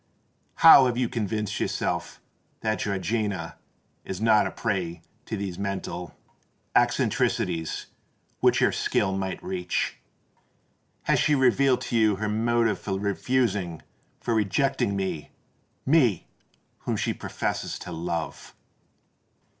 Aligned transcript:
How 0.65 0.87
have 0.87 0.97
you 0.97 1.07
convinced 1.07 1.59
yourself 1.59 2.19
that 2.61 2.79
Georgiana 2.79 3.57
is 4.03 4.19
not 4.19 4.47
a 4.47 4.49
prey 4.51 5.03
to 5.27 5.37
those 5.37 5.59
mental 5.59 6.17
eccentricities 6.75 7.85
which 8.39 8.61
your 8.61 8.71
skill 8.71 9.15
might 9.15 9.43
reach? 9.43 9.97
Has 11.03 11.19
she 11.19 11.35
revealed 11.35 11.81
to 11.81 11.95
you 11.95 12.15
her 12.15 12.27
motive 12.29 12.79
for 12.79 12.97
refusing—for 12.99 14.33
rejecting 14.33 14.95
me,—me 14.95 16.27
whom 16.79 16.97
she 16.97 17.13
professes 17.13 17.77
to 17.77 17.91
love?" 17.91 18.55